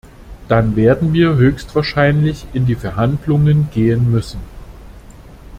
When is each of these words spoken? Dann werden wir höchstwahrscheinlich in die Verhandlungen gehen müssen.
Dann 0.47 0.75
werden 0.75 1.13
wir 1.13 1.35
höchstwahrscheinlich 1.35 2.47
in 2.53 2.65
die 2.65 2.73
Verhandlungen 2.73 3.69
gehen 3.71 4.09
müssen. 4.09 4.39